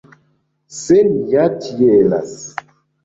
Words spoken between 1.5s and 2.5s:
tielas.